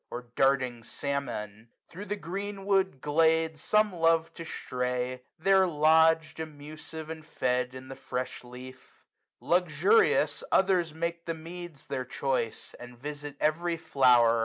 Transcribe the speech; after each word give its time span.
Or 0.09 0.29
darting 0.35 0.83
salmon. 0.83 1.69
Thro' 1.91 2.05
the 2.05 2.15
green 2.15 2.65
wood 2.65 3.01
glade 3.01 3.59
Some 3.59 3.93
love 3.93 4.33
to 4.33 4.43
stray; 4.43 5.21
there 5.37 5.67
lodg'd, 5.67 6.39
amus'd 6.39 7.11
and 7.11 7.23
fed, 7.23 7.73
255 7.73 7.75
In 7.75 7.87
the 7.87 7.95
fresh 7.95 8.43
leaf. 8.43 9.05
Luxurious, 9.41 10.43
others 10.51 10.91
make 10.91 11.27
The 11.27 11.35
meads 11.35 11.85
their 11.85 12.03
choice, 12.05 12.73
and 12.79 12.97
visit 12.97 13.35
every 13.39 13.77
flower. 13.77 14.39